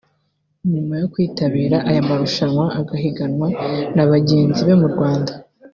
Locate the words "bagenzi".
4.11-4.61